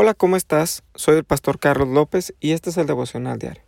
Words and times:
Hola, 0.00 0.14
¿cómo 0.14 0.36
estás? 0.36 0.84
Soy 0.94 1.16
el 1.16 1.24
pastor 1.24 1.58
Carlos 1.58 1.88
López 1.88 2.32
y 2.38 2.52
este 2.52 2.70
es 2.70 2.76
el 2.76 2.86
devocional 2.86 3.40
diario. 3.40 3.64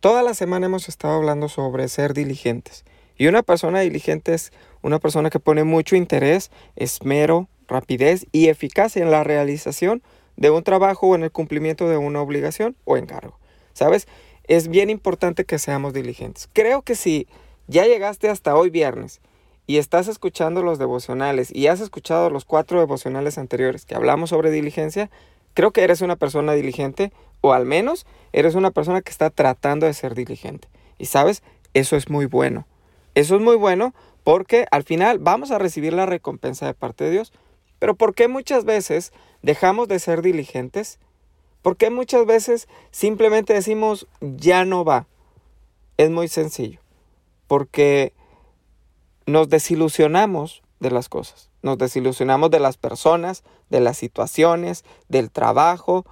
Toda 0.00 0.22
la 0.22 0.32
semana 0.32 0.64
hemos 0.64 0.88
estado 0.88 1.12
hablando 1.12 1.50
sobre 1.50 1.86
ser 1.88 2.14
diligentes. 2.14 2.86
Y 3.18 3.26
una 3.26 3.42
persona 3.42 3.80
diligente 3.80 4.32
es 4.32 4.52
una 4.80 4.98
persona 5.00 5.28
que 5.28 5.38
pone 5.38 5.64
mucho 5.64 5.96
interés, 5.96 6.50
esmero, 6.76 7.46
rapidez 7.68 8.26
y 8.32 8.48
eficacia 8.48 9.02
en 9.02 9.10
la 9.10 9.22
realización 9.22 10.02
de 10.38 10.48
un 10.48 10.62
trabajo 10.62 11.08
o 11.08 11.14
en 11.14 11.24
el 11.24 11.30
cumplimiento 11.30 11.90
de 11.90 11.98
una 11.98 12.22
obligación 12.22 12.74
o 12.86 12.96
encargo. 12.96 13.38
¿Sabes? 13.74 14.08
Es 14.44 14.68
bien 14.68 14.88
importante 14.88 15.44
que 15.44 15.58
seamos 15.58 15.92
diligentes. 15.92 16.48
Creo 16.54 16.80
que 16.80 16.94
si 16.94 17.28
ya 17.66 17.84
llegaste 17.84 18.30
hasta 18.30 18.56
hoy 18.56 18.70
viernes 18.70 19.20
y 19.66 19.76
estás 19.76 20.08
escuchando 20.08 20.62
los 20.62 20.78
devocionales 20.78 21.54
y 21.54 21.66
has 21.66 21.80
escuchado 21.80 22.30
los 22.30 22.46
cuatro 22.46 22.80
devocionales 22.80 23.36
anteriores 23.36 23.84
que 23.84 23.94
hablamos 23.94 24.30
sobre 24.30 24.50
diligencia, 24.50 25.10
Creo 25.54 25.72
que 25.72 25.82
eres 25.82 26.00
una 26.00 26.16
persona 26.16 26.52
diligente 26.52 27.12
o 27.40 27.52
al 27.52 27.66
menos 27.66 28.06
eres 28.32 28.54
una 28.54 28.70
persona 28.70 29.02
que 29.02 29.10
está 29.10 29.30
tratando 29.30 29.86
de 29.86 29.94
ser 29.94 30.14
diligente. 30.14 30.68
Y 30.98 31.06
sabes, 31.06 31.42
eso 31.74 31.96
es 31.96 32.10
muy 32.10 32.26
bueno. 32.26 32.66
Eso 33.14 33.36
es 33.36 33.42
muy 33.42 33.56
bueno 33.56 33.94
porque 34.24 34.66
al 34.70 34.84
final 34.84 35.18
vamos 35.18 35.50
a 35.50 35.58
recibir 35.58 35.92
la 35.92 36.06
recompensa 36.06 36.66
de 36.66 36.74
parte 36.74 37.04
de 37.04 37.10
Dios. 37.10 37.32
Pero 37.78 37.94
¿por 37.94 38.14
qué 38.14 38.28
muchas 38.28 38.64
veces 38.64 39.12
dejamos 39.42 39.88
de 39.88 39.98
ser 39.98 40.22
diligentes? 40.22 40.98
¿Por 41.62 41.76
qué 41.76 41.90
muchas 41.90 42.26
veces 42.26 42.68
simplemente 42.90 43.54
decimos 43.54 44.06
ya 44.20 44.64
no 44.64 44.84
va? 44.84 45.06
Es 45.96 46.10
muy 46.10 46.28
sencillo. 46.28 46.80
Porque 47.46 48.12
nos 49.26 49.48
desilusionamos 49.48 50.62
de 50.78 50.90
las 50.90 51.08
cosas. 51.08 51.49
Nos 51.62 51.78
desilusionamos 51.78 52.50
de 52.50 52.60
las 52.60 52.76
personas, 52.76 53.44
de 53.68 53.80
las 53.80 53.98
situaciones, 53.98 54.84
del 55.08 55.30
trabajo, 55.30 56.04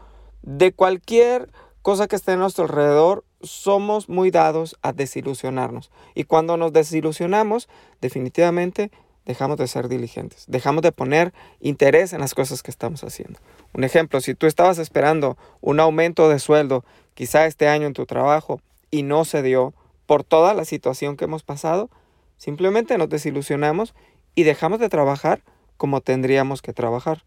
de 0.42 0.72
cualquier 0.72 1.50
cosa 1.82 2.06
que 2.08 2.16
esté 2.16 2.32
a 2.32 2.36
nuestro 2.36 2.64
alrededor. 2.64 3.24
Somos 3.40 4.08
muy 4.08 4.30
dados 4.30 4.76
a 4.82 4.92
desilusionarnos. 4.92 5.90
Y 6.14 6.24
cuando 6.24 6.56
nos 6.56 6.72
desilusionamos, 6.72 7.68
definitivamente 8.00 8.90
dejamos 9.24 9.58
de 9.58 9.68
ser 9.68 9.88
diligentes. 9.88 10.44
Dejamos 10.48 10.82
de 10.82 10.90
poner 10.90 11.32
interés 11.60 12.12
en 12.12 12.20
las 12.20 12.34
cosas 12.34 12.62
que 12.62 12.70
estamos 12.70 13.04
haciendo. 13.04 13.38
Un 13.74 13.84
ejemplo, 13.84 14.20
si 14.20 14.34
tú 14.34 14.46
estabas 14.46 14.78
esperando 14.78 15.36
un 15.60 15.80
aumento 15.80 16.28
de 16.28 16.38
sueldo, 16.38 16.84
quizá 17.14 17.46
este 17.46 17.68
año 17.68 17.86
en 17.86 17.92
tu 17.92 18.06
trabajo, 18.06 18.60
y 18.90 19.02
no 19.02 19.24
se 19.24 19.42
dio 19.42 19.74
por 20.06 20.24
toda 20.24 20.54
la 20.54 20.64
situación 20.64 21.16
que 21.16 21.26
hemos 21.26 21.42
pasado, 21.42 21.90
simplemente 22.38 22.96
nos 22.96 23.10
desilusionamos 23.10 23.94
y 24.38 24.44
dejamos 24.44 24.78
de 24.78 24.88
trabajar 24.88 25.42
como 25.76 26.00
tendríamos 26.00 26.62
que 26.62 26.72
trabajar. 26.72 27.24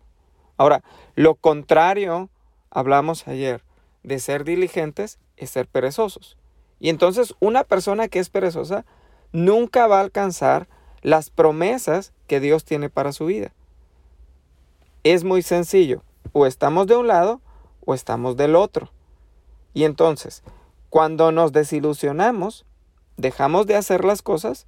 Ahora, 0.56 0.82
lo 1.16 1.36
contrario, 1.36 2.30
hablamos 2.70 3.28
ayer, 3.28 3.66
de 4.02 4.18
ser 4.18 4.46
diligentes 4.46 5.20
es 5.36 5.50
ser 5.50 5.68
perezosos. 5.68 6.38
Y 6.80 6.88
entonces 6.88 7.36
una 7.42 7.66
persona 7.66 8.08
que 8.08 8.20
es 8.20 8.30
perezosa 8.30 8.86
nunca 9.34 9.88
va 9.88 9.98
a 9.98 10.04
alcanzar 10.04 10.70
las 11.02 11.30
promesas 11.30 12.14
que 12.28 12.40
Dios 12.40 12.64
tiene 12.64 12.90
para 12.90 13.12
su 13.12 13.26
vida. 13.26 13.52
Es 15.04 15.26
muy 15.26 15.42
sencillo, 15.42 16.04
o 16.32 16.46
estamos 16.46 16.88
de 16.88 16.96
un 16.96 17.08
lado 17.08 17.42
o 17.84 17.94
estamos 17.94 18.38
del 18.38 18.56
otro. 18.56 18.90
Y 19.74 19.84
entonces, 19.84 20.44
cuando 20.90 21.34
nos 21.34 21.52
desilusionamos, 21.52 22.66
dejamos 23.18 23.68
de 23.68 23.76
hacer 23.76 24.06
las 24.06 24.22
cosas 24.22 24.66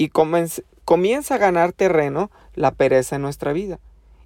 y 0.00 0.08
comienza 0.08 1.34
a 1.34 1.38
ganar 1.38 1.74
terreno 1.74 2.30
la 2.54 2.70
pereza 2.70 3.16
en 3.16 3.22
nuestra 3.22 3.52
vida. 3.52 3.80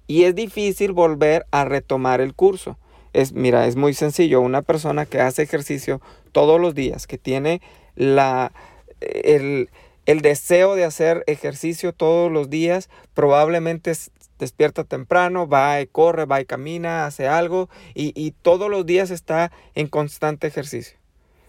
Y 0.07 0.23
es 0.23 0.33
difícil 0.33 0.93
volver 0.93 1.45
a 1.51 1.65
retomar 1.65 2.21
el 2.21 2.33
curso. 2.33 2.77
Es, 3.11 3.33
mira, 3.33 3.67
es 3.67 3.75
muy 3.75 3.93
sencillo. 3.93 4.39
Una 4.39 4.61
persona 4.61 5.05
que 5.05 5.19
hace 5.19 5.41
ejercicio 5.41 5.99
todos 6.31 6.61
los 6.61 6.75
días, 6.75 7.07
que 7.07 7.17
tiene 7.17 7.61
la, 7.95 8.53
el, 9.01 9.67
deseo 10.05 10.75
de 10.75 10.85
hacer 10.85 11.25
ejercicio 11.27 11.91
todos 11.91 12.31
los 12.31 12.49
días, 12.49 12.89
probablemente 13.13 13.91
despierta 14.39 14.85
temprano, 14.85 15.49
va 15.49 15.81
y 15.81 15.87
corre, 15.87 16.23
va 16.23 16.39
y 16.39 16.45
camina, 16.45 17.05
hace 17.05 17.27
algo 17.27 17.67
y, 17.93 18.13
y 18.15 18.31
todos 18.31 18.69
los 18.69 18.85
días 18.85 19.11
está 19.11 19.51
en 19.73 19.87
constante 19.87 20.47
ejercicio. 20.47 20.97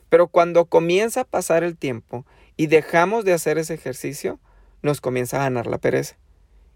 Pero 0.09 0.27
cuando 0.27 0.65
comienza 0.65 1.21
a 1.21 1.25
pasar 1.25 1.63
el 1.63 1.77
tiempo 1.77 2.27
y 2.57 2.69
dejamos 2.69 3.25
de 3.25 3.33
hacer 3.33 3.59
ese 3.59 3.75
ejercicio, 3.75 4.39
nos 4.83 5.01
comienza 5.01 5.39
a 5.39 5.45
ganar 5.45 5.67
la 5.67 5.79
pereza. 5.79 6.17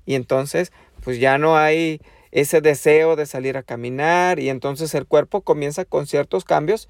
Y 0.07 0.15
entonces, 0.15 0.73
pues 1.03 1.19
ya 1.19 1.39
no 1.39 1.57
hay 1.57 2.01
ese 2.33 2.61
deseo 2.61 3.17
de 3.17 3.27
salir 3.27 3.57
a 3.57 3.63
caminar 3.63 4.39
y 4.39 4.51
entonces 4.51 4.95
el 4.95 5.07
cuerpo 5.07 5.43
comienza 5.43 5.85
con 5.85 6.07
ciertos 6.07 6.45
cambios 6.45 6.89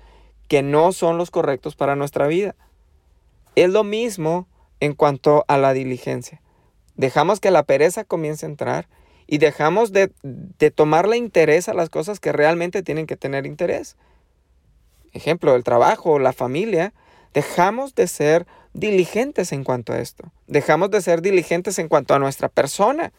que 0.48 0.62
no 0.62 0.92
son 0.92 1.16
los 1.16 1.30
correctos 1.30 1.76
para 1.76 1.96
nuestra 1.96 2.26
vida. 2.26 2.56
Es 3.54 3.70
lo 3.70 3.84
mismo 3.84 4.48
en 4.80 4.94
cuanto 4.94 5.44
a 5.48 5.56
la 5.58 5.72
diligencia. 5.72 6.40
Dejamos 6.96 7.40
que 7.40 7.50
la 7.50 7.62
pereza 7.62 8.04
comience 8.04 8.44
a 8.44 8.48
entrar 8.48 8.88
y 9.26 9.38
dejamos 9.38 9.92
de, 9.92 10.12
de 10.22 10.70
tomarle 10.70 11.16
interés 11.16 11.68
a 11.68 11.74
las 11.74 11.88
cosas 11.88 12.20
que 12.20 12.32
realmente 12.32 12.82
tienen 12.82 13.06
que 13.06 13.16
tener 13.16 13.46
interés. 13.46 13.96
Ejemplo, 15.12 15.54
el 15.54 15.64
trabajo, 15.64 16.18
la 16.18 16.32
familia. 16.32 16.92
Dejamos 17.34 17.94
de 17.94 18.06
ser 18.06 18.46
diligentes 18.72 19.52
en 19.52 19.64
cuanto 19.64 19.92
a 19.92 20.00
esto. 20.00 20.32
Dejamos 20.46 20.90
de 20.90 21.00
ser 21.00 21.22
diligentes 21.22 21.78
en 21.78 21.88
cuanto 21.88 22.14
a 22.14 22.18
nuestra 22.18 22.48
persona. 22.48 23.12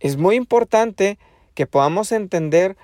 Es 0.00 0.16
muy 0.16 0.36
importante 0.36 1.18
que 1.54 1.66
podamos 1.66 2.12
entender 2.12 2.76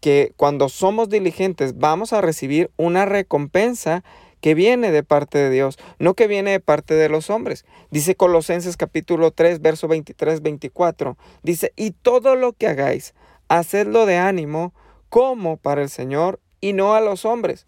que 0.00 0.32
cuando 0.36 0.68
somos 0.68 1.08
diligentes 1.08 1.78
vamos 1.78 2.12
a 2.12 2.20
recibir 2.20 2.70
una 2.76 3.06
recompensa 3.06 4.04
que 4.40 4.54
viene 4.54 4.92
de 4.92 5.02
parte 5.02 5.38
de 5.38 5.50
Dios, 5.50 5.78
no 5.98 6.14
que 6.14 6.26
viene 6.26 6.50
de 6.52 6.60
parte 6.60 6.94
de 6.94 7.08
los 7.08 7.30
hombres. 7.30 7.64
Dice 7.90 8.14
Colosenses 8.14 8.76
capítulo 8.76 9.30
3, 9.30 9.60
verso 9.60 9.88
23, 9.88 10.42
24. 10.42 11.16
Dice, 11.42 11.72
y 11.76 11.92
todo 11.92 12.36
lo 12.36 12.52
que 12.52 12.66
hagáis, 12.66 13.14
hacedlo 13.48 14.06
de 14.06 14.18
ánimo 14.18 14.74
como 15.08 15.56
para 15.56 15.82
el 15.82 15.88
Señor 15.88 16.40
y 16.60 16.74
no 16.74 16.94
a 16.94 17.00
los 17.00 17.24
hombres, 17.24 17.66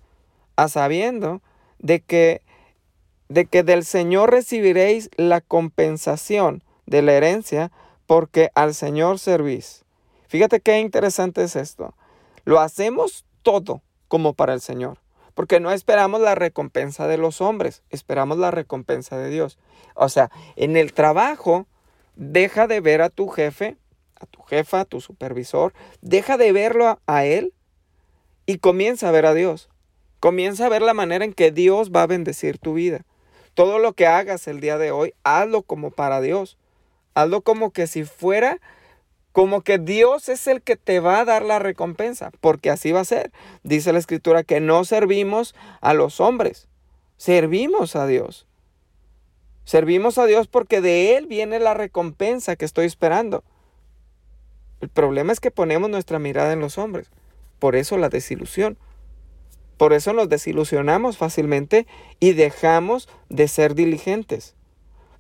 a 0.58 0.66
sabiendo 0.66 1.40
de 1.78 2.00
que, 2.00 2.42
de 3.28 3.46
que 3.46 3.62
del 3.62 3.84
Señor 3.84 4.32
recibiréis 4.32 5.08
la 5.16 5.40
compensación 5.40 6.64
de 6.84 7.00
la 7.00 7.12
herencia, 7.12 7.70
porque 8.06 8.50
al 8.56 8.74
Señor 8.74 9.20
servís. 9.20 9.84
Fíjate 10.26 10.58
qué 10.60 10.80
interesante 10.80 11.44
es 11.44 11.54
esto. 11.54 11.94
Lo 12.44 12.58
hacemos 12.58 13.24
todo 13.42 13.82
como 14.08 14.34
para 14.34 14.52
el 14.52 14.60
Señor, 14.60 14.98
porque 15.34 15.60
no 15.60 15.70
esperamos 15.70 16.20
la 16.20 16.34
recompensa 16.34 17.06
de 17.06 17.18
los 17.18 17.40
hombres, 17.40 17.84
esperamos 17.90 18.36
la 18.38 18.50
recompensa 18.50 19.16
de 19.16 19.30
Dios. 19.30 19.58
O 19.94 20.08
sea, 20.08 20.32
en 20.56 20.76
el 20.76 20.92
trabajo, 20.92 21.68
deja 22.16 22.66
de 22.66 22.80
ver 22.80 23.00
a 23.00 23.10
tu 23.10 23.28
jefe, 23.28 23.76
a 24.16 24.26
tu 24.26 24.42
jefa, 24.42 24.80
a 24.80 24.84
tu 24.84 25.00
supervisor, 25.00 25.72
deja 26.00 26.36
de 26.36 26.50
verlo 26.50 26.88
a, 26.88 26.98
a 27.06 27.24
él 27.26 27.54
y 28.44 28.58
comienza 28.58 29.08
a 29.08 29.12
ver 29.12 29.26
a 29.26 29.34
Dios. 29.34 29.68
Comienza 30.20 30.66
a 30.66 30.68
ver 30.68 30.82
la 30.82 30.94
manera 30.94 31.24
en 31.24 31.32
que 31.32 31.52
Dios 31.52 31.90
va 31.94 32.02
a 32.02 32.06
bendecir 32.06 32.58
tu 32.58 32.74
vida. 32.74 33.04
Todo 33.54 33.78
lo 33.78 33.92
que 33.92 34.06
hagas 34.06 34.48
el 34.48 34.60
día 34.60 34.78
de 34.78 34.90
hoy, 34.90 35.14
hazlo 35.24 35.62
como 35.62 35.90
para 35.90 36.20
Dios. 36.20 36.58
Hazlo 37.14 37.42
como 37.42 37.72
que 37.72 37.86
si 37.86 38.04
fuera, 38.04 38.60
como 39.32 39.62
que 39.62 39.78
Dios 39.78 40.28
es 40.28 40.46
el 40.46 40.62
que 40.62 40.76
te 40.76 41.00
va 41.00 41.20
a 41.20 41.24
dar 41.24 41.42
la 41.42 41.58
recompensa, 41.58 42.30
porque 42.40 42.70
así 42.70 42.92
va 42.92 43.00
a 43.00 43.04
ser. 43.04 43.32
Dice 43.62 43.92
la 43.92 43.98
escritura 43.98 44.44
que 44.44 44.60
no 44.60 44.84
servimos 44.84 45.54
a 45.80 45.94
los 45.94 46.20
hombres, 46.20 46.68
servimos 47.16 47.96
a 47.96 48.06
Dios. 48.06 48.46
Servimos 49.64 50.16
a 50.18 50.24
Dios 50.24 50.48
porque 50.48 50.80
de 50.80 51.16
Él 51.16 51.26
viene 51.26 51.58
la 51.58 51.74
recompensa 51.74 52.56
que 52.56 52.64
estoy 52.64 52.86
esperando. 52.86 53.44
El 54.80 54.88
problema 54.88 55.32
es 55.32 55.40
que 55.40 55.50
ponemos 55.50 55.90
nuestra 55.90 56.18
mirada 56.18 56.52
en 56.52 56.60
los 56.60 56.78
hombres. 56.78 57.10
Por 57.58 57.76
eso 57.76 57.98
la 57.98 58.08
desilusión. 58.08 58.78
Por 59.78 59.92
eso 59.92 60.12
nos 60.12 60.28
desilusionamos 60.28 61.16
fácilmente 61.16 61.86
y 62.20 62.32
dejamos 62.32 63.08
de 63.28 63.48
ser 63.48 63.74
diligentes. 63.74 64.54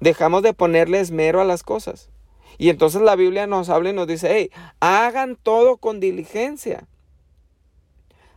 Dejamos 0.00 0.42
de 0.42 0.52
ponerle 0.52 1.00
esmero 1.00 1.40
a 1.40 1.44
las 1.44 1.62
cosas. 1.62 2.10
Y 2.58 2.70
entonces 2.70 3.00
la 3.00 3.14
Biblia 3.14 3.46
nos 3.46 3.68
habla 3.68 3.90
y 3.90 3.92
nos 3.92 4.08
dice, 4.08 4.28
hey, 4.30 4.50
hagan 4.80 5.36
todo 5.36 5.76
con 5.76 6.00
diligencia. 6.00 6.86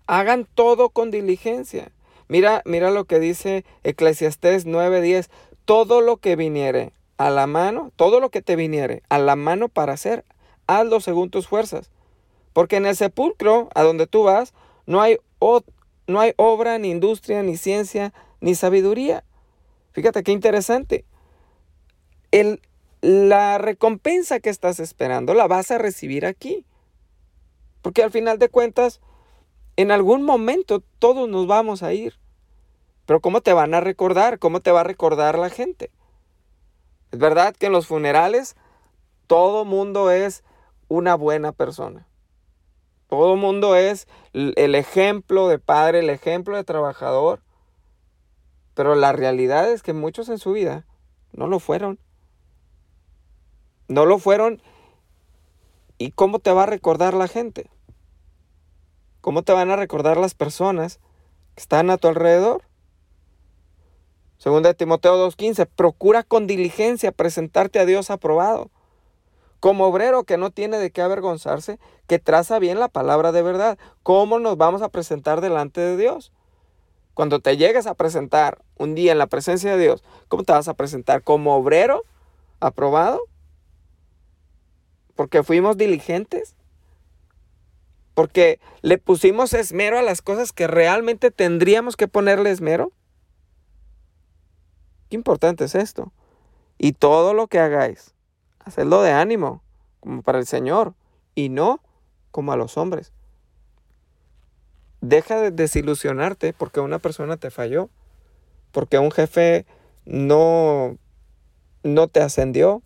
Hagan 0.05 0.47
todo 0.53 0.89
con 0.89 1.09
diligencia. 1.09 1.91
Mira, 2.27 2.61
mira 2.65 2.91
lo 2.91 3.05
que 3.05 3.19
dice 3.19 3.65
Eclesiastés 3.83 4.65
9:10. 4.65 5.29
Todo 5.65 6.01
lo 6.01 6.17
que 6.17 6.35
viniere 6.35 6.93
a 7.17 7.29
la 7.31 7.47
mano, 7.47 7.91
todo 7.95 8.19
lo 8.19 8.29
que 8.29 8.41
te 8.41 8.55
viniere 8.55 9.03
a 9.09 9.17
la 9.17 9.35
mano 9.35 9.69
para 9.69 9.93
hacer, 9.93 10.23
hazlo 10.67 11.01
según 11.01 11.29
tus 11.29 11.47
fuerzas. 11.47 11.89
Porque 12.53 12.77
en 12.77 12.85
el 12.85 12.95
sepulcro, 12.95 13.69
a 13.73 13.83
donde 13.83 14.07
tú 14.07 14.23
vas, 14.23 14.53
no 14.85 15.01
hay, 15.01 15.17
no 16.07 16.19
hay 16.19 16.33
obra, 16.37 16.77
ni 16.77 16.89
industria, 16.89 17.43
ni 17.43 17.57
ciencia, 17.57 18.13
ni 18.39 18.55
sabiduría. 18.55 19.23
Fíjate 19.91 20.23
qué 20.23 20.31
interesante. 20.31 21.05
El, 22.31 22.61
la 23.01 23.57
recompensa 23.57 24.39
que 24.39 24.49
estás 24.49 24.79
esperando 24.79 25.33
la 25.33 25.47
vas 25.47 25.71
a 25.71 25.77
recibir 25.77 26.25
aquí. 26.25 26.65
Porque 27.81 28.03
al 28.03 28.11
final 28.11 28.37
de 28.39 28.49
cuentas, 28.49 29.01
en 29.75 29.91
algún 29.91 30.23
momento 30.23 30.83
todos 30.99 31.27
nos 31.27 31.47
vamos 31.47 31.83
a 31.83 31.93
ir. 31.93 32.19
Pero 33.05 33.19
¿cómo 33.19 33.41
te 33.41 33.53
van 33.53 33.73
a 33.73 33.81
recordar? 33.81 34.39
¿Cómo 34.39 34.61
te 34.61 34.71
va 34.71 34.81
a 34.81 34.85
recordar 34.85 35.37
la 35.37 35.49
gente? 35.49 35.91
Es 37.11 37.19
verdad 37.19 37.55
que 37.55 37.65
en 37.65 37.73
los 37.73 37.87
funerales 37.87 38.55
todo 39.27 39.65
mundo 39.65 40.11
es 40.11 40.43
una 40.87 41.15
buena 41.15 41.51
persona. 41.51 42.07
Todo 43.11 43.35
mundo 43.35 43.75
es 43.75 44.07
el 44.31 44.73
ejemplo 44.73 45.49
de 45.49 45.59
padre, 45.59 45.99
el 45.99 46.09
ejemplo 46.09 46.55
de 46.55 46.63
trabajador. 46.63 47.41
Pero 48.73 48.95
la 48.95 49.11
realidad 49.11 49.69
es 49.69 49.83
que 49.83 49.91
muchos 49.91 50.29
en 50.29 50.37
su 50.37 50.53
vida 50.53 50.85
no 51.33 51.47
lo 51.47 51.59
fueron. 51.59 51.99
No 53.89 54.05
lo 54.05 54.17
fueron. 54.17 54.61
¿Y 55.97 56.11
cómo 56.11 56.39
te 56.39 56.53
va 56.53 56.63
a 56.63 56.67
recordar 56.67 57.13
la 57.13 57.27
gente? 57.27 57.69
¿Cómo 59.19 59.43
te 59.43 59.51
van 59.51 59.71
a 59.71 59.75
recordar 59.75 60.15
las 60.15 60.33
personas 60.33 61.01
que 61.55 61.63
están 61.63 61.89
a 61.89 61.97
tu 61.97 62.07
alrededor? 62.07 62.61
Segunda 64.37 64.69
de 64.69 64.75
Timoteo 64.75 65.29
2.15, 65.29 65.67
procura 65.67 66.23
con 66.23 66.47
diligencia 66.47 67.11
presentarte 67.11 67.77
a 67.79 67.85
Dios 67.85 68.09
aprobado. 68.09 68.71
Como 69.61 69.85
obrero 69.85 70.23
que 70.23 70.37
no 70.37 70.49
tiene 70.49 70.79
de 70.79 70.89
qué 70.89 71.03
avergonzarse, 71.03 71.79
que 72.07 72.17
traza 72.17 72.57
bien 72.57 72.79
la 72.79 72.89
palabra 72.89 73.31
de 73.31 73.43
verdad. 73.43 73.77
¿Cómo 74.01 74.39
nos 74.39 74.57
vamos 74.57 74.81
a 74.81 74.89
presentar 74.89 75.39
delante 75.39 75.79
de 75.79 75.97
Dios? 75.97 76.33
Cuando 77.13 77.41
te 77.41 77.57
llegues 77.57 77.85
a 77.85 77.93
presentar 77.93 78.63
un 78.77 78.95
día 78.95 79.11
en 79.11 79.19
la 79.19 79.27
presencia 79.27 79.77
de 79.77 79.83
Dios, 79.83 80.03
¿cómo 80.29 80.43
te 80.43 80.51
vas 80.51 80.67
a 80.67 80.73
presentar? 80.73 81.21
¿Como 81.21 81.55
obrero 81.55 82.03
aprobado? 82.59 83.21
¿Porque 85.15 85.43
fuimos 85.43 85.77
diligentes? 85.77 86.55
¿Porque 88.15 88.59
le 88.81 88.97
pusimos 88.97 89.53
esmero 89.53 89.99
a 89.99 90.01
las 90.01 90.23
cosas 90.23 90.53
que 90.53 90.65
realmente 90.65 91.29
tendríamos 91.29 91.95
que 91.95 92.07
ponerle 92.07 92.49
esmero? 92.49 92.91
Qué 95.09 95.17
importante 95.17 95.65
es 95.65 95.75
esto. 95.75 96.11
Y 96.79 96.93
todo 96.93 97.35
lo 97.35 97.45
que 97.45 97.59
hagáis, 97.59 98.15
hacedlo 98.65 99.01
de 99.01 99.11
ánimo, 99.11 99.61
como 99.99 100.21
para 100.21 100.39
el 100.39 100.45
Señor, 100.45 100.93
y 101.35 101.49
no 101.49 101.81
como 102.31 102.51
a 102.51 102.57
los 102.57 102.77
hombres. 102.77 103.11
Deja 105.01 105.39
de 105.39 105.51
desilusionarte 105.51 106.53
porque 106.53 106.79
una 106.79 106.99
persona 106.99 107.37
te 107.37 107.49
falló, 107.49 107.89
porque 108.71 108.99
un 108.99 109.11
jefe 109.11 109.65
no, 110.05 110.97
no 111.83 112.07
te 112.07 112.21
ascendió, 112.21 112.81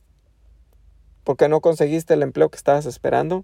porque 1.24 1.50
no 1.50 1.60
conseguiste 1.60 2.14
el 2.14 2.24
empleo 2.24 2.50
que 2.50 2.58
estabas 2.58 2.86
esperando. 2.86 3.44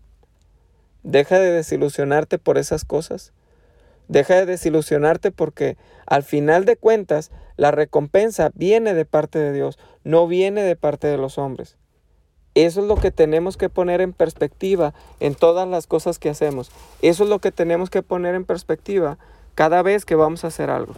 Deja 1.04 1.40
de 1.40 1.52
desilusionarte 1.52 2.38
por 2.38 2.58
esas 2.58 2.86
cosas. 2.86 3.34
Deja 4.08 4.36
de 4.36 4.46
desilusionarte 4.46 5.32
porque 5.32 5.78
al 6.06 6.24
final 6.24 6.66
de 6.66 6.78
cuentas 6.78 7.32
la 7.58 7.72
recompensa 7.72 8.52
viene 8.54 8.94
de 8.94 9.06
parte 9.06 9.40
de 9.40 9.54
Dios, 9.54 9.80
no 10.04 10.28
viene 10.28 10.64
de 10.64 10.76
parte 10.76 11.08
de 11.08 11.18
los 11.18 11.38
hombres. 11.38 11.78
Eso 12.54 12.82
es 12.82 12.88
lo 12.88 12.96
que 12.98 13.12
tenemos 13.12 13.56
que 13.56 13.70
poner 13.70 14.02
en 14.02 14.12
perspectiva 14.12 14.94
en 15.20 15.36
todas 15.36 15.68
las 15.68 15.88
cosas 15.88 16.20
que 16.20 16.30
hacemos. 16.30 16.72
Eso 17.02 17.24
es 17.24 17.30
lo 17.30 17.40
que 17.40 17.52
tenemos 17.52 17.90
que 17.90 18.04
poner 18.04 18.36
en 18.36 18.44
perspectiva 18.44 19.18
cada 19.56 19.82
vez 19.82 20.06
que 20.06 20.16
vamos 20.16 20.44
a 20.44 20.48
hacer 20.48 20.70
algo. 20.70 20.96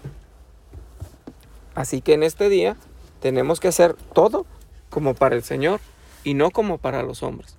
Así 1.76 2.02
que 2.02 2.14
en 2.14 2.24
este 2.24 2.50
día 2.50 2.76
tenemos 3.20 3.60
que 3.60 3.68
hacer 3.68 3.96
todo 4.14 4.46
como 4.90 5.14
para 5.14 5.36
el 5.36 5.44
Señor 5.44 5.80
y 6.24 6.34
no 6.34 6.52
como 6.52 6.78
para 6.78 7.04
los 7.04 7.24
hombres. 7.24 7.58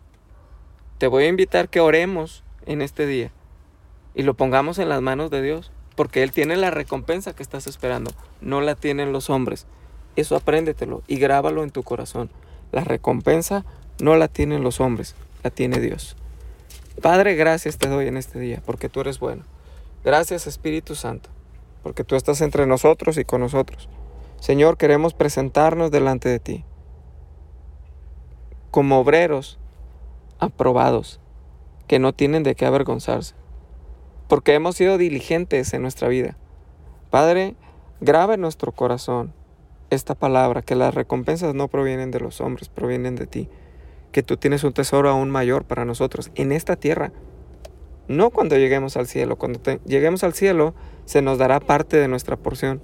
Te 0.99 1.07
voy 1.07 1.25
a 1.25 1.29
invitar 1.29 1.69
que 1.69 1.81
oremos 1.81 2.43
en 2.67 2.83
este 2.83 3.07
día 3.07 3.31
y 4.15 4.23
lo 4.23 4.35
pongamos 4.35 4.79
en 4.79 4.89
las 4.89 5.03
manos 5.03 5.31
de 5.31 5.43
Dios, 5.43 5.73
porque 5.97 6.23
Él 6.23 6.33
tiene 6.33 6.57
la 6.57 6.71
recompensa 6.71 7.35
que 7.35 7.43
estás 7.43 7.67
esperando, 7.67 8.13
no 8.41 8.61
la 8.61 8.75
tienen 8.75 9.13
los 9.13 9.31
hombres. 9.31 9.67
Eso 10.17 10.37
apréndetelo 10.37 11.03
y 11.09 11.17
grábalo 11.17 11.65
en 11.65 11.71
tu 11.71 11.83
corazón. 11.83 12.31
La 12.71 12.85
recompensa 12.85 13.65
no 14.05 14.17
la 14.17 14.29
tienen 14.29 14.63
los 14.63 14.81
hombres, 14.81 15.15
la 15.43 15.51
tiene 15.51 15.81
Dios. 15.81 16.17
Padre, 17.03 17.35
gracias 17.35 17.79
te 17.79 17.89
doy 17.89 18.07
en 18.07 18.17
este 18.17 18.39
día, 18.39 18.63
porque 18.65 18.89
tú 18.89 19.01
eres 19.01 19.19
bueno. 19.19 19.43
Gracias 20.05 20.47
Espíritu 20.47 20.95
Santo, 20.95 21.31
porque 21.83 22.05
tú 22.05 22.15
estás 22.15 22.41
entre 22.41 22.67
nosotros 22.67 23.19
y 23.19 23.25
con 23.25 23.41
nosotros. 23.41 23.89
Señor, 24.39 24.77
queremos 24.77 25.15
presentarnos 25.15 25.91
delante 25.91 26.29
de 26.29 26.39
ti 26.39 26.65
como 28.71 29.01
obreros 29.01 29.59
aprobados, 30.39 31.21
que 31.87 31.99
no 31.99 32.13
tienen 32.13 32.43
de 32.43 32.55
qué 32.55 32.67
avergonzarse 32.67 33.35
porque 34.29 34.55
hemos 34.55 34.77
sido 34.77 34.99
diligentes 34.99 35.75
en 35.75 35.83
nuestra 35.83 36.09
vida. 36.09 36.37
Padre, 37.11 37.55
graba 38.01 38.35
en 38.35 38.41
nuestro 38.41 38.73
corazón 38.73 39.33
esta 39.91 40.15
palabra, 40.15 40.63
que 40.63 40.75
las 40.75 40.95
recompensas 40.95 41.55
no 41.55 41.69
provienen 41.69 42.11
de 42.11 42.21
los 42.21 42.41
hombres, 42.41 42.69
provienen 42.69 43.17
de 43.17 43.27
ti, 43.27 43.49
que 44.15 44.23
tú 44.23 44.37
tienes 44.37 44.63
un 44.63 44.73
tesoro 44.73 45.11
aún 45.11 45.29
mayor 45.29 45.65
para 45.65 45.85
nosotros 45.85 46.31
en 46.37 46.53
esta 46.53 46.77
tierra, 46.77 47.11
no 48.07 48.31
cuando 48.31 48.57
lleguemos 48.57 48.97
al 48.97 49.09
cielo, 49.09 49.35
cuando 49.35 49.59
lleguemos 49.87 50.23
al 50.23 50.35
cielo 50.35 50.73
se 51.05 51.21
nos 51.21 51.37
dará 51.37 51.59
parte 51.59 51.97
de 51.97 52.07
nuestra 52.07 52.37
porción, 52.37 52.81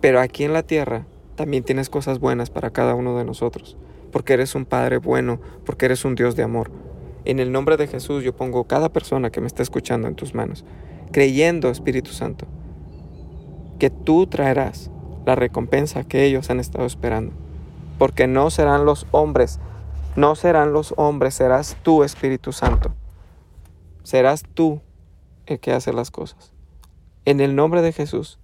pero 0.00 0.20
aquí 0.20 0.44
en 0.44 0.52
la 0.52 0.62
tierra 0.62 1.04
también 1.34 1.64
tienes 1.64 1.90
cosas 1.90 2.20
buenas 2.20 2.48
para 2.48 2.70
cada 2.70 2.94
uno 2.94 3.18
de 3.18 3.24
nosotros, 3.24 3.76
porque 4.12 4.34
eres 4.34 4.54
un 4.54 4.66
Padre 4.66 4.98
bueno, 4.98 5.40
porque 5.66 5.86
eres 5.86 6.04
un 6.04 6.14
Dios 6.14 6.36
de 6.36 6.44
amor. 6.44 6.70
En 7.24 7.40
el 7.40 7.50
nombre 7.50 7.76
de 7.76 7.88
Jesús 7.88 8.22
yo 8.22 8.36
pongo 8.36 8.68
cada 8.68 8.90
persona 8.90 9.30
que 9.30 9.40
me 9.40 9.48
está 9.48 9.64
escuchando 9.64 10.06
en 10.06 10.14
tus 10.14 10.32
manos, 10.32 10.64
creyendo, 11.10 11.70
Espíritu 11.70 12.12
Santo, 12.12 12.46
que 13.80 13.90
tú 13.90 14.28
traerás 14.28 14.92
la 15.26 15.34
recompensa 15.34 16.04
que 16.04 16.24
ellos 16.24 16.50
han 16.50 16.60
estado 16.60 16.86
esperando. 16.86 17.32
Porque 17.98 18.28
no 18.28 18.50
serán 18.50 18.84
los 18.84 19.06
hombres, 19.10 19.58
no 20.16 20.36
serán 20.36 20.72
los 20.72 20.94
hombres, 20.96 21.34
serás 21.34 21.76
tú, 21.82 22.04
Espíritu 22.04 22.52
Santo. 22.52 22.94
Serás 24.02 24.44
tú 24.54 24.80
el 25.46 25.58
que 25.58 25.72
hace 25.72 25.92
las 25.92 26.10
cosas. 26.10 26.52
En 27.24 27.40
el 27.40 27.56
nombre 27.56 27.82
de 27.82 27.92
Jesús, 27.92 28.38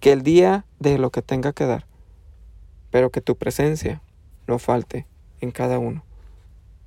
que 0.00 0.12
el 0.12 0.22
día 0.22 0.64
de 0.78 0.98
lo 0.98 1.10
que 1.10 1.22
tenga 1.22 1.52
que 1.52 1.66
dar, 1.66 1.86
pero 2.90 3.10
que 3.10 3.20
tu 3.20 3.36
presencia 3.36 4.00
no 4.46 4.58
falte 4.58 5.06
en 5.40 5.50
cada 5.50 5.78
uno. 5.78 6.04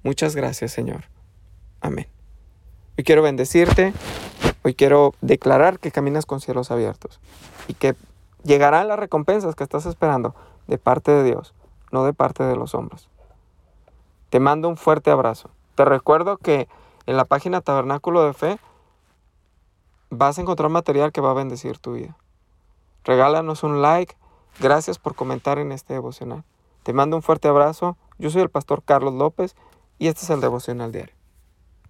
Muchas 0.04 0.36
gracias, 0.36 0.72
Señor. 0.72 1.04
Amén. 1.80 2.08
Hoy 2.98 3.04
quiero 3.04 3.22
bendecirte, 3.22 3.94
hoy 4.64 4.74
quiero 4.74 5.14
declarar 5.22 5.80
que 5.80 5.92
caminas 5.92 6.26
con 6.26 6.42
cielos 6.42 6.72
abiertos 6.72 7.20
y 7.68 7.74
que 7.74 7.96
llegarán 8.44 8.88
las 8.88 9.00
recompensas 9.00 9.56
que 9.56 9.64
estás 9.64 9.86
esperando 9.86 10.34
de 10.68 10.78
parte 10.78 11.12
de 11.12 11.24
Dios, 11.24 11.54
no 11.92 12.04
de 12.04 12.14
parte 12.14 12.44
de 12.44 12.56
los 12.56 12.74
hombres. 12.74 13.11
Te 14.32 14.40
mando 14.40 14.70
un 14.70 14.78
fuerte 14.78 15.12
abrazo. 15.12 15.50
Te 15.76 15.84
recuerdo 15.84 16.38
que 16.38 16.70
en 17.06 17.18
la 17.18 17.26
página 17.26 17.60
Tabernáculo 17.60 18.24
de 18.24 18.32
Fe 18.34 18.60
vas 20.10 20.38
a 20.38 20.42
encontrar 20.42 20.70
material 20.70 21.12
que 21.12 21.20
va 21.20 21.32
a 21.32 21.34
bendecir 21.34 21.80
tu 21.80 21.92
vida. 21.92 22.16
Regálanos 23.04 23.64
un 23.64 23.82
like. 23.82 24.16
Gracias 24.62 25.00
por 25.00 25.16
comentar 25.16 25.60
en 25.60 25.74
este 25.74 25.96
devocional. 25.96 26.46
Te 26.84 26.94
mando 26.94 27.18
un 27.18 27.22
fuerte 27.22 27.50
abrazo. 27.50 27.98
Yo 28.20 28.30
soy 28.30 28.42
el 28.42 28.50
pastor 28.50 28.84
Carlos 28.84 29.14
López 29.16 29.58
y 30.00 30.08
este 30.08 30.22
es 30.22 30.30
el 30.30 30.40
devocional 30.40 30.94
diario. 30.94 31.21